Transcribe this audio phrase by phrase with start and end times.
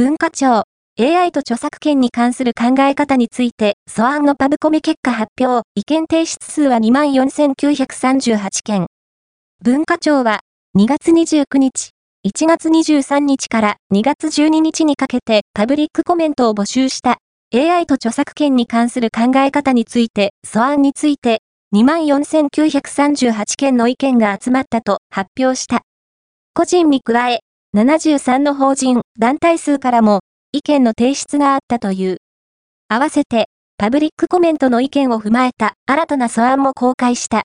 [0.00, 0.64] 文化庁、
[0.98, 8.86] AI と著作権に関する考え方について、素案のパブコメ結果発表、意見提出数は24,938件。
[9.62, 10.40] 文化庁は、
[10.74, 11.90] 2月29日、
[12.26, 17.18] 1月23日から2月12日にかけてパブリックコメントを募集した
[17.54, 21.42] AI と著作権に関する考え方について、素案について
[21.74, 25.82] 24,938件の意見が集まったと発表した。
[26.54, 27.40] 個人に加え、
[27.76, 32.16] 73の法人、団体数からも意見の提出があったという。
[32.88, 33.46] 合わせて、
[33.78, 37.38] パブリックコメントの意見を踏まえた新たな素案も公開した。